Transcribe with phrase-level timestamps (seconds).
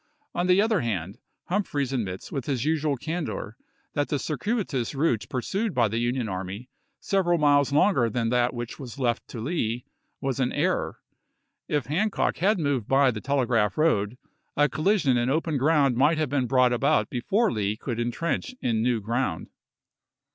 [0.33, 1.19] On the other hand,
[1.51, 5.99] Humphi eys admits with his usual candor Hum that the circuitous route pursued by the
[5.99, 6.33] Union "The '^''.
[6.33, 9.85] Virgmia army, several miles longer than that which was left ^^f^^ to Lee,
[10.19, 10.97] was an error.
[11.67, 14.17] If Hancock had moved by pp^faef is?, the Telegraph road,
[14.57, 18.81] a collision in open ground might have been brought about before Lee could intrench in
[18.81, 19.51] new ground.